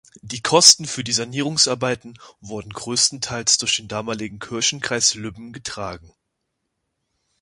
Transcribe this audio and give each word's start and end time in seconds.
Die 0.23 0.41
Kosten 0.41 0.85
für 0.87 1.03
die 1.03 1.11
Sanierungsarbeiten 1.11 2.17
wurden 2.39 2.73
größtenteils 2.73 3.59
durch 3.59 3.75
den 3.75 3.87
damaligen 3.87 4.39
Kirchenkreis 4.39 5.13
Lübben 5.13 5.53
getragen. 5.53 6.11